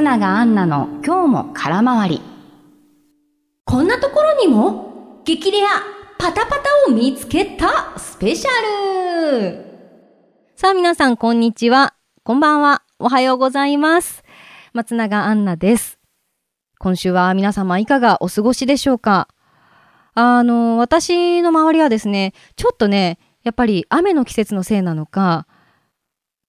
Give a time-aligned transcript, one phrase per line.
[0.00, 2.22] 松永アンナの今日も空回り。
[3.66, 5.66] こんなところにも激レア
[6.16, 9.62] パタパタを見つけたスペシャル
[10.56, 11.92] さあ皆さんこんにちは。
[12.22, 12.82] こんばんは。
[12.98, 14.24] おはようございます。
[14.72, 15.98] 松永アンナです。
[16.78, 19.28] 今週は皆様いかがお過ごしでしょうか？
[20.14, 25.46] あの、私の周りはですね、ちょっとね、やっぱり雨の季節のせいなのか、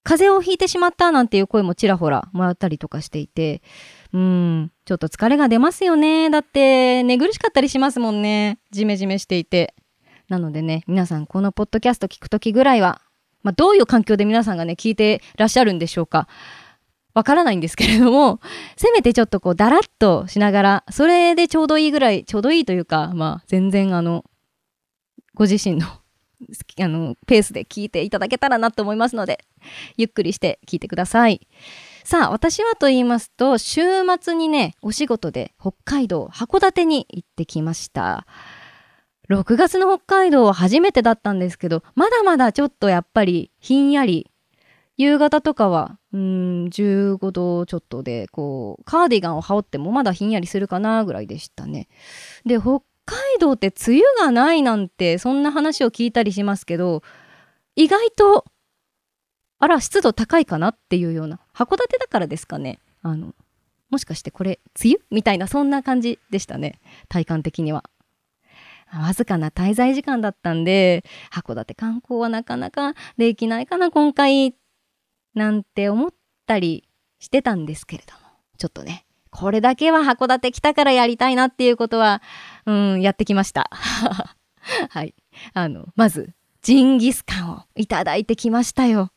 [0.03, 3.61] 風邪をひいてしまったなんていう声もちらほらもらったりとかしていて、
[4.13, 6.29] うん、ちょっと疲れが出ますよね。
[6.29, 8.59] だって寝苦しかったりしますもんね。
[8.71, 9.75] ジメジメしていて。
[10.27, 13.01] なのでね、皆さんこのポッドキャスト聞くときぐらいは、
[13.43, 16.27] まあ、どういう環境で皆さんがね、聞いてらっしゃるんでしょうか。
[17.13, 18.39] わからないんですけれども、
[18.77, 24.23] せめてちょっとこう、だらっとしながら、それでちょうどいいぐらい、ちょうどいいというか、まあ、全然あの、
[25.33, 25.87] ご自身の、
[26.79, 29.45] あの、ペースで聞いていただけたらなと思いますので、
[29.97, 31.48] ゆっくりして聞いてください。
[32.03, 33.81] さあ、私はと言いますと、週
[34.20, 38.25] 末にね、お仕事で北海道函館に行ってきました。
[39.29, 44.29] 6月の北海道は初めてだったんですけど、まだまだちょっとやっぱりひんやり、
[44.98, 51.87] 夕方とかは、うーん、15度ちょっとで、こう、カーディガンを羽織ってもまだひんやりするかなぐらいでしたね。
[52.45, 57.04] で、北海道って梅雨がないなんて、そんな話を聞いたりしますけど、
[57.76, 58.46] 意外と、
[59.60, 62.79] あら、湿度高いかなっていうような、函館だからですかね。
[63.02, 63.35] あの、
[63.90, 66.79] もしかしてこれ、梅雨みたいな、そんな感じでしたね。
[67.09, 67.84] 体感的には。
[68.94, 74.56] わずかな滞在時間だったんで、函館観光はなかなかできないかな、今回、
[75.34, 76.13] なんて思っ
[76.46, 78.19] たりしてたんですけれども、
[78.57, 82.22] ちょっとね、これだけは函館来たからやりたいなっていうことは、
[82.66, 83.69] うん、やってきました。
[84.90, 85.16] はい。
[85.53, 89.12] あの、まず、ジンギスカンをいただいてきましたよ。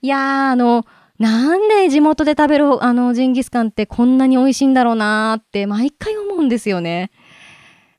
[0.00, 0.84] いやー、あの、
[1.18, 7.12] なんで地元で食べるあのジンギスカンってこんなに美味しいんだろうなーって毎回思うんですよね。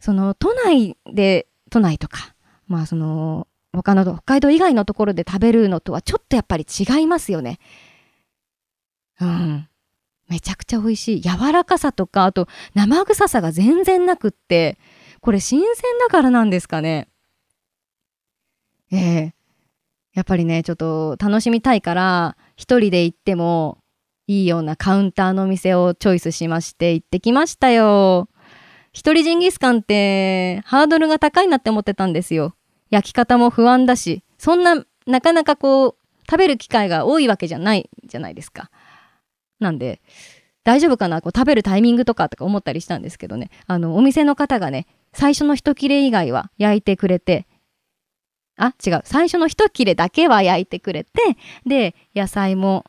[0.02, 2.36] その都内で、都内とか、
[2.68, 7.60] まあその他の北海道以外のところで食べるのとはちょっとやっぱり違いますよね。
[9.22, 9.70] うん。
[10.34, 11.22] めちゃくちゃ美味しい。
[11.22, 14.80] 柔らかさとか、あと生臭さが全然なくって、
[15.22, 17.08] これ新鮮だからなんですかね。
[18.92, 19.34] ええ
[20.16, 23.78] やっぱりね、ちょっと楽しみたいから、一人で行っても
[24.26, 28.28] いいようなカウンターのお店をチョイスしまして行ってきましたよ。
[28.92, 32.56] 一人ジンギスカンってハードルが高いなって思ってたんですよ。
[32.90, 35.96] 焼き方も不安だし、そんな、なかなかこう、
[36.28, 38.72] 食べる機会が多いわけじゃないじゃないですか。
[39.63, 40.01] なんで、
[40.63, 41.22] 大丈夫かな？
[41.22, 43.50] こう食べるタイミングとかとか思ったりしたんですけどね。
[43.66, 47.47] あの、お店の方がね、最初の一切れ以外は焼いてくれて、
[48.56, 49.01] あ、違う。
[49.03, 51.09] 最初の一切れだけは焼いてくれて、
[51.66, 52.85] で、野菜も、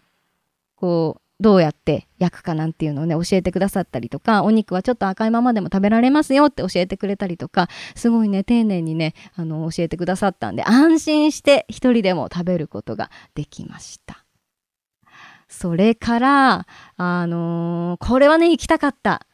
[0.76, 14.23] こう、どうやって焼くかなんていうのをね、教えてくださったりとか、お肉はちょっと赤いままでも食べられますよって教えてくれたりとか、すごいね、丁寧にね、あの、教えてくださったんで、安心して一人でも食べることができました。
[15.54, 16.66] それから、
[16.96, 19.24] あのーこれはね、行きたかった。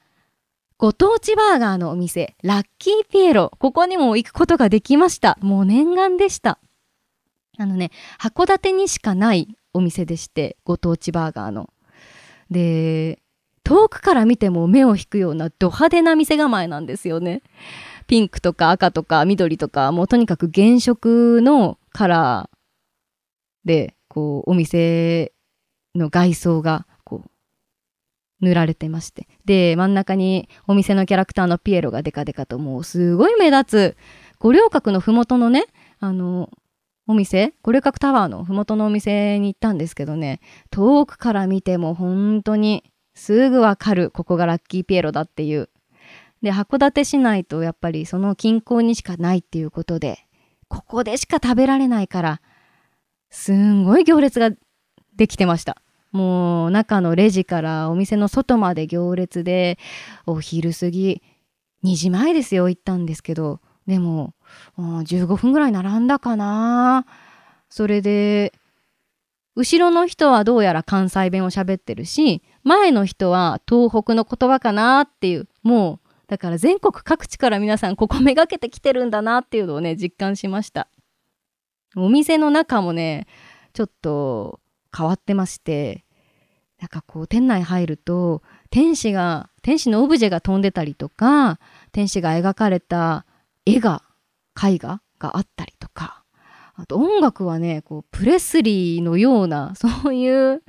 [0.77, 3.53] ご当地バーガーのお店、ラッキーピエロ。
[3.59, 5.39] ここにも行くことができました。
[5.41, 6.59] もう念願でした。
[7.59, 11.71] あのね、函館にしかないお店でして、ご当地バーガーの。
[12.51, 13.19] で、
[13.65, 17.43] 遠くから見ても目を引くようなド派手な店構えなんですよね。
[18.07, 25.33] ピンクとか赤とか緑とか、もうとにかく原色のカラーで、こう、お店
[25.95, 27.31] の外装が、こう、
[28.41, 29.29] 塗られてまして。
[29.45, 33.97] で、真ん中にお店のキャラクターのピエロがデカデカともうすごい目立つ、
[34.39, 35.67] 五稜郭のふもとのね、
[35.99, 36.51] あの、
[37.07, 40.41] お店五稜郭タワーのふもとのお店に行ったんですけどね、
[40.71, 42.85] 遠くから見ても本当に
[43.15, 45.69] すぐわかる、ここがラッキーピエロだっていう。
[46.43, 50.25] で、函館市内とやっぱりその近郊にしかないっていうことで、
[50.69, 52.41] ここでしか食べられないから、
[53.29, 54.51] すんごい行列が
[55.17, 55.77] できてました。
[56.13, 59.79] もう中のレジからお店の外まで行列で、
[60.27, 61.23] お昼過ぎ、
[61.85, 64.35] 2時前ですよ、行ったんですけど、でも、
[64.77, 67.07] う15分ぐらい並んだかな。
[67.69, 68.53] それで、
[69.57, 80.89] 後ろの人はどうやら関西弁を喋ってるし、前の人は東北の言葉かなっていう、もう、だから全国各地から皆さんここめがけてきてるんだなっていうのをね、実感しました。
[81.97, 83.27] お店の中もね、
[83.73, 84.60] ちょっと
[84.97, 86.05] 変わってまして、
[86.81, 91.61] なんかこう店内入ると、天使が、天使のオブジェが飛んでたりとか、
[91.93, 93.27] 天使が描かれた
[93.67, 94.03] 絵が、
[94.63, 96.25] 絵画があったりとか、
[96.81, 100.63] あと音楽はね、こう、プレスリーのような、そういう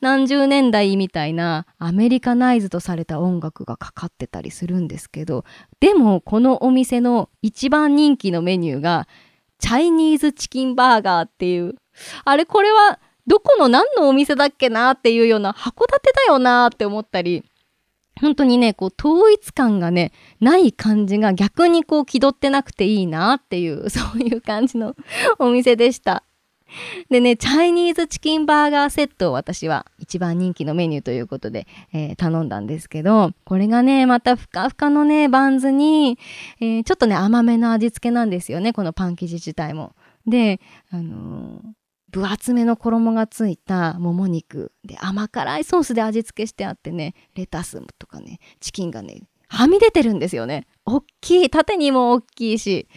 [0.00, 5.44] 何十年代みたいなアメリカナイズとされた音楽がかかってたりするんですけど、
[5.80, 9.08] でもこのお店の一番人気のメニューが、
[9.58, 11.74] チャイニーズチキンバーガーっていう、
[12.24, 17.44] あれこれはどこの何のお店だっけなっていうような函館だよなって思ったり、
[18.20, 24.94] 本当にね、こう、統一感がね、ない感じが逆にこう、気取ってなくていいなっていう、 そういう感じの
[25.38, 26.22] お店でした。
[27.10, 36.18] でね、チャイニーズチキンバーガーセットを私は一番人気のメニューということで、えー、頼んだんですけど、これがね、またふかふかのね、バンズに、
[36.60, 39.92] えー、ちょっとね、甘めの味付けなんですよね、このパン生地自体も。
[40.26, 50.66] で、あのー分厚めの衣がついたもも肉で甘辛いソースで味付けしてあってねレタスとかねチキンがねはみ出てるんですよね。
[50.84, 52.88] 大きい縦にも大きいし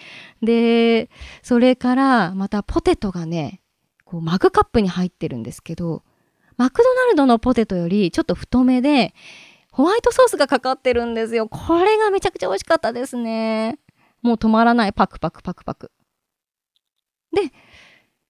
[0.42, 1.10] で
[1.44, 3.62] それからまたポテトがね
[4.04, 6.04] こうマグカップに入ってるんですけど
[6.58, 9.14] マクドナルドのポテトよりちょっと太めで
[9.72, 11.48] ホワイトソースがかかってるんですよ。
[11.48, 13.80] これがめちゃくちゃ美味しかったですね。
[14.22, 15.92] もう止まらないパクパクパクパク。
[17.32, 17.54] で、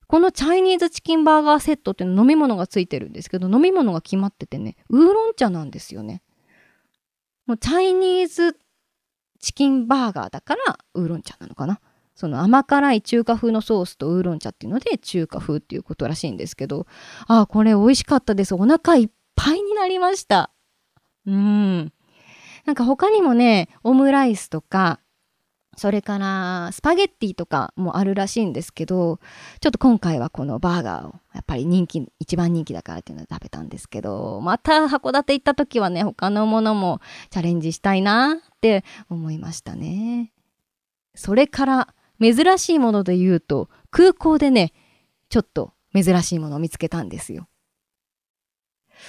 [0.09, 6.23] このチャイニーズチキンバーガーセットって飲み物がついてるんですけど、飲み物が決まっててね、ウーロン茶なんですよね。
[7.45, 8.57] もうチャイニーズ
[9.39, 11.79] チキンバーガーだからウーロン茶なのかな。
[12.15, 16.87] その甘辛い中華風のソースとウーロン茶っていうので中華風っていうことらしいんですけど、
[17.27, 18.55] ああ、これ美味しかったです。
[18.55, 20.49] お腹いっぱいになりました。
[21.27, 21.93] うん。
[22.65, 24.99] なんか他にもね、オムライスとか、
[25.79, 29.19] それからスパゲッティとかもあるらしいんですけど、
[29.61, 36.99] ちょっと今回はこのバーガーをやっぱり人気、一番人気だからっていうので食べたんですけど、また函館行った時はね、他のものも
[37.29, 40.33] チャレンジしたいなって思いましたね。
[41.15, 44.73] それから珍しいもので言うと、空港でね、
[45.29, 47.47] ちょっと珍しいものを見つけたんですよ。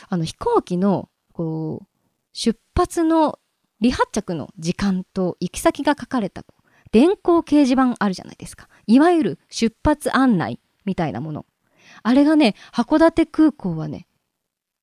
[0.08, 1.86] あの飛行機のこう
[2.32, 3.40] 出発の
[3.82, 6.44] 離発着の時間と行き先が書かれた
[6.92, 8.68] 電光掲示板あるじゃないですか。
[8.86, 11.46] いわゆる出発案内みたいなもの。
[12.02, 14.06] あれがね、函館空港はね、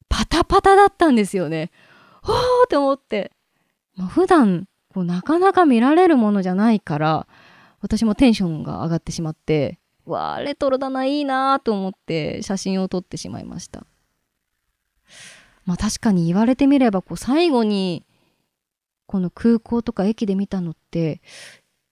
[0.09, 1.71] パタパタだったんですよね。
[2.21, 3.31] ほーって思って。
[3.95, 7.27] まあ、普段、こうなかなか見られるものじゃないから、
[7.81, 13.85] 私もテンションが上がってしまって、わあ、レトロだな、いいなと思って写真を撮ってしまいました。
[15.65, 18.05] まあ確かに言われてみれば、こう最後に、
[19.05, 21.21] この空港とか駅で見たのって、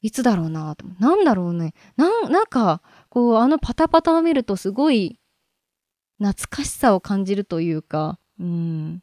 [0.05, 0.85] いつだろうなと。
[0.99, 1.73] なんだろうね。
[1.97, 5.19] ななんか、こう、あのパタパタを見るとすごい
[6.19, 9.01] 懐かしさを感じるというか、うん。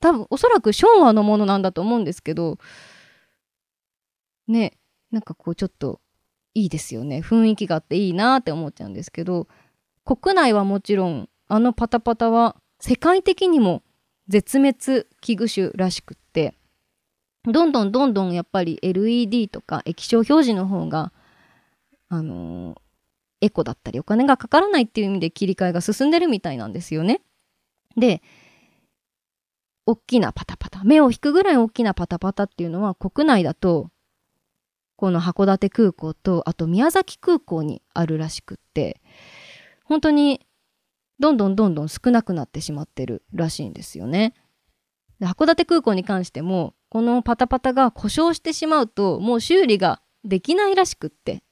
[0.00, 2.56] 多分、おそらく昭和のものなんだと思うんですけど、
[4.46, 4.78] ね、
[5.10, 6.00] なんかこうちょっと
[6.54, 7.20] いいですよね。
[7.20, 9.48] 雰囲気があっていいなって思っちゃうんですけど、
[10.06, 13.82] 国内はもちろん、あのパタパタは世界的にも
[14.28, 16.54] 絶滅危惧種らしくって、
[17.52, 21.12] どんどんどんどんやっぱり LED とか液晶表示の方が、
[22.08, 22.78] あのー、
[23.42, 27.20] エコだったりお金がかからないっていう意味で切り替えが進んでるみたいなんですよね。
[27.96, 28.22] で、
[29.86, 33.90] 大きなパタパタ、目を引くぐらい大きなパタパタっていうのは国内だと、
[34.96, 39.00] この函館空港と、あと宮崎空港にあるらしくって、
[39.84, 40.46] 本当に
[41.18, 44.34] どんどんどんどん少なくなってしまってるらしいんですよね。
[45.20, 51.42] で函館空港に関してもこのパタパタが故障してしまうともう修理ができないらしくって。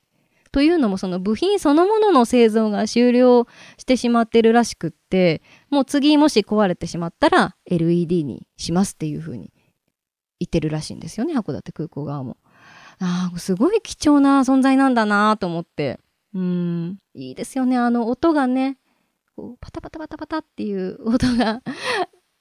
[0.53, 9.53] というのもその部品そのものの製造が終了してしまってるらしくってもう次もし壊れてしまったら LED にしますっていうふうに
[10.41, 12.39] 言ってるらしいんですよね函館空港側も。
[13.01, 16.01] ああすごい貴重な存在なんだなと思って
[16.33, 18.79] うんいいですよねあの音がね
[19.37, 21.63] こうパタパタパタパタっていう音が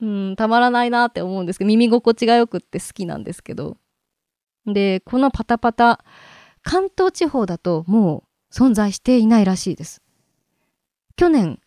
[0.01, 3.77] うん、たまらないなって思うんですけど、耳心地がよくって好きなんですけど。
[4.65, 6.03] で、このパタパタ、
[6.63, 10.01] 関東地方だともう存在していないらしいです。
[11.15, 11.59] 去年、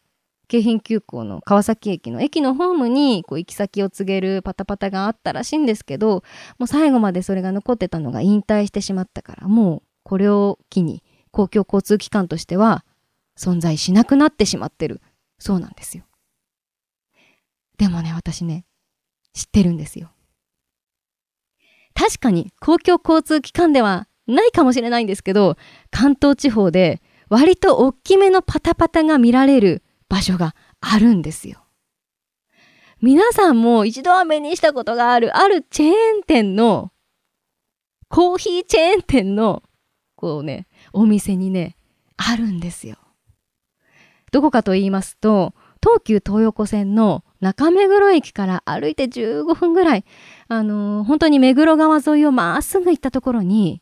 [0.48, 6.22] 京浜急行の川崎駅の駅のホームにこう行き先を告げるパタパタがあったらしいんですけど、
[6.58, 12.84] もう最後までそれが残ってたのが引退してしまったから、もうこれを機に公共交通機関としては
[13.38, 15.00] 存在しなくなってしまってる。
[15.38, 16.04] そうなんですよ。
[17.78, 18.64] でもね、私ね、
[19.32, 20.10] 知ってるんですよ。
[21.94, 25.56] 確かに公共交通機関ではないかもしれないんですけど、
[25.90, 31.64] 関東地方で割と大きめのパタパタが見られる場所があるんですよ。
[33.00, 36.92] 皆さんも一度は目にしたことがある、あるチェーン店の、
[38.08, 39.62] コーヒーチェーン店の、
[40.16, 41.76] こうね、お店にね、
[42.16, 42.96] あるんですよ。
[44.32, 50.04] どこかと言いますと東急東横線の中目黒駅から歩いて15分ぐらい、
[50.48, 53.80] あのー本当に目黒川沿いをまっすぐ行ったところに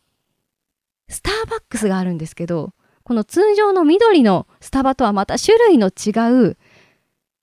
[1.08, 2.72] スターバックスがあるんですけど
[3.02, 6.10] この通常の緑のスタバとはまた種類の違
[6.48, 6.56] う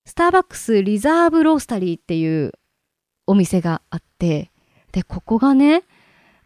[0.06, 2.52] スターバックスリザーブロースタリーっていう
[3.26, 4.52] お店があって
[4.92, 5.84] でここがね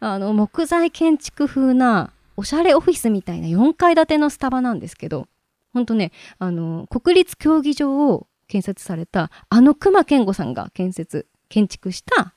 [0.00, 5.26] あの木材建築風なおしゃれオフィスみたいな4階建てのスタバなんですけど
[5.74, 12.34] ほんとねあの国立競技場を建設されたあの熊健吾さんが建設建築した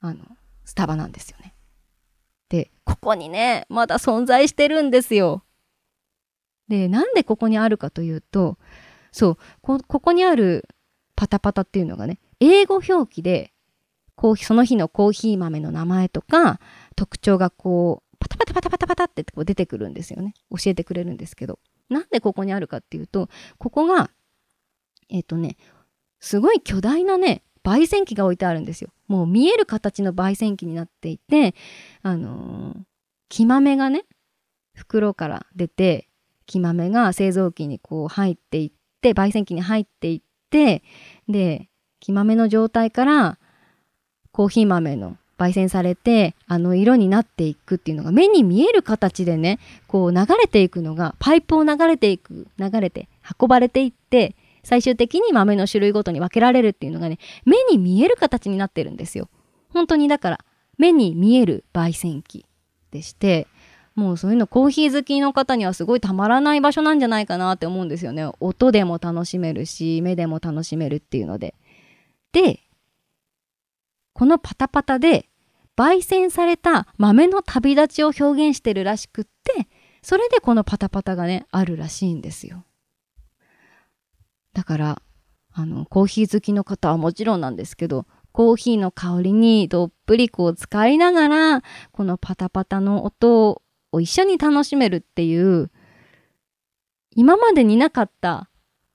[0.00, 0.24] あの
[0.64, 1.54] スタバなんですよね。
[2.48, 5.44] でここにねまだ存在してるんですよ。
[6.68, 8.58] でなんでここにあるかというと
[9.12, 10.68] そうこここにある
[11.16, 13.52] パタパタっていうのがね英語表記で
[14.16, 16.60] コーヒーその日のコーヒー豆の名前とか
[16.96, 21.58] 特徴がこうパタパタパタパタパタってこう出てくるんですよね教えてくれるんですけど
[21.88, 24.10] なんでここにあるかっていうとここが
[25.08, 25.56] えっ、とね
[26.20, 28.90] すごい巨大なね焙煎機が置いてあるんですよ。
[29.08, 31.54] もう見える形の焙煎機になっていて
[32.02, 32.78] あのー
[33.34, 34.04] 木豆がね
[34.74, 36.08] 袋から出て
[36.46, 40.20] 木豆が製造機にこう入っていって焙煎機に入っていっ
[40.50, 40.84] て
[41.28, 41.68] で
[41.98, 43.38] 木豆の状態から
[44.30, 49.58] コーヒー豆の焙煎されてあの色になっていくっていうのが目に見える形でね
[49.88, 53.08] こう流れていくのがパイプを流れていく流れて
[53.40, 59.28] 運ばれていって最終的に豆の種類ごとに分けられるっていうのがね目に見える形になってるんですよ。
[59.68, 60.44] 本当にだから
[60.78, 62.46] 目に見える焙煎機
[62.90, 63.46] でして
[63.94, 68.28] もうそういうのコーヒー好きの方にはすごいたまらない場所なんじゃないかなって思うんですよね。
[68.40, 71.54] 音でも楽しめるし目でも楽しめるっていうので。
[72.32, 72.60] で
[74.12, 75.28] このパタパタで
[75.76, 79.68] 焙煎された豆の旅立ちを表現してるらしくって
[80.02, 82.64] それでこのパタパタがねあるらしいんですよ。
[84.54, 85.02] だから
[85.52, 95.70] あのコーヒー好きの方はもちろんなんですけどコーヒーの香りにどっぷりこう浸かりながらこのパタパタの音を一緒に楽しめるっていう
[97.10, 98.50] 今までになかった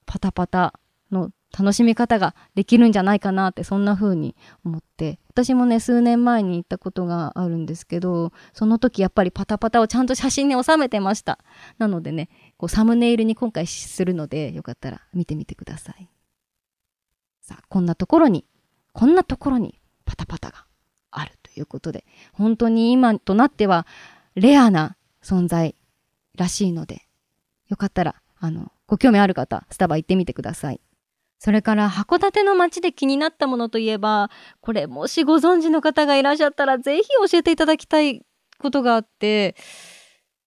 [0.06, 0.74] パタパタ
[1.12, 11.40] の楽しみ方ができるんじゃないかなってそんな風に思って私もね数年前に行ったことがあるんですけどその時やっぱりパタパタをちゃんと写真に収めてました。
[11.78, 16.10] なのでねこうサムネイルに今回するのでよかったら見てみてください。
[17.42, 18.46] さあこんなところに
[18.92, 20.66] こんなところにパタパタが
[21.10, 23.88] あるということで本当に今となっては
[24.36, 25.74] レアな存在
[26.36, 27.08] らしいので
[27.70, 30.82] よかったらあのご興味ある方スタバ行ってみてください。
[31.40, 38.26] それから函館の街で気になったものといえばこれもしご存知の方がいらっしゃったらぜひ教えていただきたい
[38.58, 39.56] ことがあって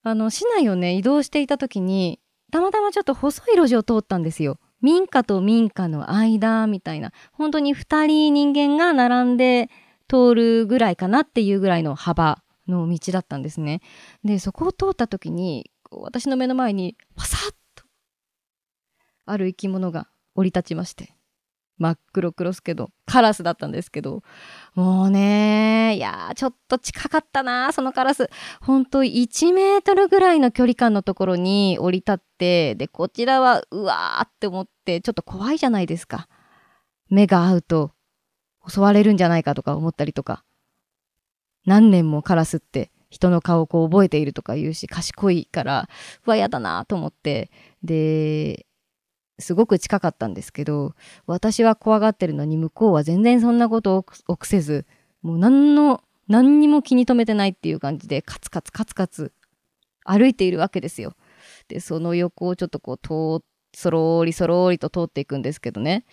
[0.02, 4.58] あの市内をね移動していた時にたまたまちょっと細い路地を通ったんですよ。
[4.82, 7.12] 民家と民家の間みたいな。
[7.32, 9.70] 本当に2人人間が並んで
[10.08, 13.80] 通るぐらいかなっていうぐらいの幅の道だったんですね。
[14.24, 17.84] でそこを通った時に私の目の前にパサッと
[19.24, 21.14] ある生き物が降り立ちまして。
[21.78, 24.22] 真っ黒黒すけどカラスだったんですけど。
[24.74, 25.31] もうね
[25.92, 28.28] いやーちょっと近かったなそのカラス。
[28.60, 36.28] ほんと1メートルぐらいの距離感のところに降り立ってでこちらはうわーって思ってちょっと怖いじゃないですか。
[37.08, 37.92] 目が合うと
[38.66, 40.44] 襲われるんじゃないかとか思ったりとか。
[41.64, 45.88] 何年もカラスって人の顔をこう覚えているとか言うし賢いから
[46.26, 47.50] うわやだなと思って。
[47.82, 48.66] で
[49.38, 50.94] すごく近かったんですけど
[51.26, 54.86] 私は怖がってるのに向こうは全然そんなことを臆せず
[55.22, 59.32] もう何の何にも気に留めてないっていう感じでカツカツカツカツ
[60.04, 61.14] 歩いているわけですよ。
[61.68, 66.04] でその横をちょっとこう通そろーりそろーりと通っていくんですけどね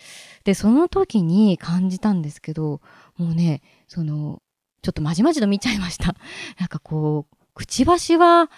[0.44, 2.80] でその時に感じたんですけど
[3.16, 4.42] もうねその
[4.82, 6.14] ちょっとまじまじと見ちゃいました。
[6.58, 8.50] なんかこうくちばしは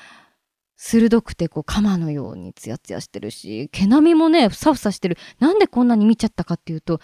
[0.77, 7.01] 鋭くてこう鎌のようにツヤツヤしてるし毛並みもねふさふさしてるなんでこんなに見ちゃったかっていうと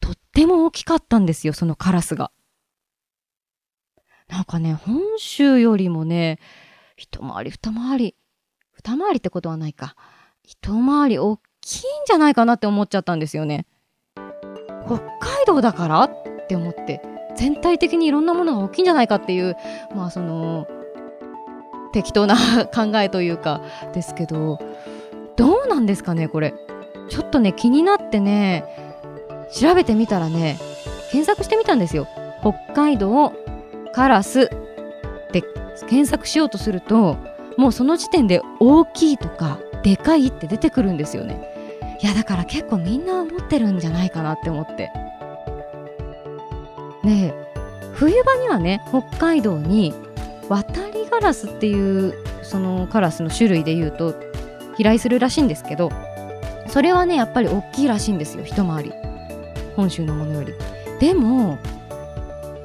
[0.00, 2.30] とっても大きかったんですよそのカラスが
[4.28, 6.38] なんかね本州よりもね
[6.96, 8.14] 一回り二回り。
[8.72, 9.94] 二回りってことはないか。
[10.42, 10.56] 一
[10.86, 13.66] 回り大きいんじゃないかなって思っちゃったんですよね。
[14.86, 16.02] 北海道だから？
[16.04, 17.02] って思って。
[17.36, 19.56] 全体的にいろんなものが大きいんじゃないかっていう
[19.94, 20.66] まあその
[21.92, 22.34] 適当な
[22.74, 23.60] 考えというか
[23.92, 24.58] ですけど
[25.36, 26.54] どうなんですかねこれ。
[27.08, 28.64] ちょっとね気になってね
[29.52, 30.58] 調べてみたらね
[31.12, 32.06] 検索してみたんですよ。
[32.40, 33.32] 北海道
[33.96, 34.48] カラスっ
[35.32, 35.42] て
[35.88, 37.16] 検索しようとすると
[37.56, 41.96] もうその時点で大きいとかでかいって出てくるんですよね。
[42.02, 44.92] いやだから結構みんな持ってるんじゃないかなって思って。
[47.04, 47.34] ねえ
[47.94, 49.94] 冬場にはね北海道に
[50.50, 52.12] 渡りガラスっていう
[52.42, 54.14] そのカラスの種類でいうと
[54.76, 55.90] 飛来するらしいんですけど
[56.68, 58.92] それはねやっぱり大きいらしいんですよ一回り。
[59.74, 60.52] 本州のものより。
[61.00, 61.56] でも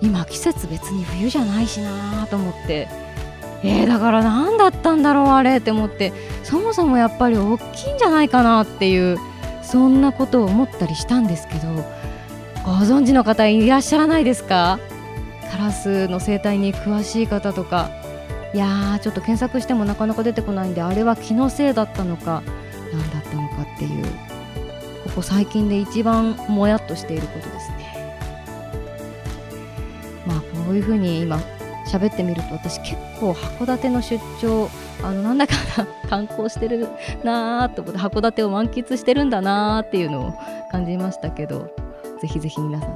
[0.01, 2.88] 今季節別に冬じゃないしなと思って。
[3.63, 6.12] えー、だから何だったんだろうあれって思って。
[6.43, 9.17] そもそもやっぱり大きいんじゃないかなっていう
[9.62, 11.86] そんなことを思ったりしたんですけど。
[12.63, 14.79] ご存知の方いらっしゃらないですか？
[15.51, 17.89] カラスの生態に詳しい方とか。
[18.53, 22.43] いやーちょっと検索してもなかなか出てこないんであれは気のせいだったのか
[22.91, 24.05] 何だったのかっていう。
[25.05, 27.60] ここ最近で一番もやっとしていることです。
[30.71, 31.39] ういうふうに今
[31.87, 34.69] 喋ってみると私結構函館の出張
[35.03, 36.87] あのなんだかな観光してる
[37.23, 40.33] なーと思って函館を満喫してるんだなーっていうのを
[40.71, 41.73] 感じましたけど
[42.21, 42.93] ぜひぜひ皆さんあ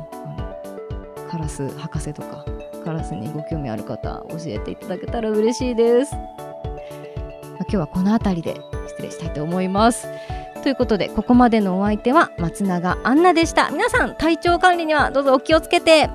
[1.24, 2.46] のカラス博士とか
[2.84, 6.25] カラスにご興味ある方教えていただけたら嬉しいです、まあ
[7.62, 10.08] 今日はこの辺りで失礼したいと思います。
[10.62, 13.70] ということでここまでのお相手は松永アンナでした。
[13.72, 16.10] 皆さん体調管理にはどうぞお気をつけて。